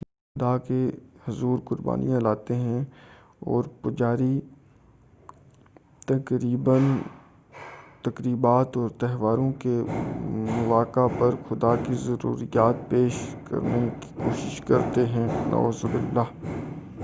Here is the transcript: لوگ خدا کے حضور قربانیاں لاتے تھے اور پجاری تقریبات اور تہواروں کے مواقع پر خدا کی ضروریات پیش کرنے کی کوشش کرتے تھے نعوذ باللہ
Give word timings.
لوگ 0.01 0.09
خدا 0.35 0.57
کے 0.59 0.87
حضور 1.27 1.59
قربانیاں 1.65 2.19
لاتے 2.19 2.53
تھے 2.55 2.79
اور 3.47 3.63
پجاری 3.81 4.39
تقریبات 8.03 8.77
اور 8.77 8.89
تہواروں 8.99 9.51
کے 9.59 9.81
مواقع 10.47 11.07
پر 11.19 11.35
خدا 11.49 11.75
کی 11.77 11.93
ضروریات 11.99 12.89
پیش 12.89 13.19
کرنے 13.45 13.87
کی 14.01 14.13
کوشش 14.15 14.61
کرتے 14.67 15.05
تھے 15.05 15.25
نعوذ 15.49 15.83
باللہ 15.85 16.27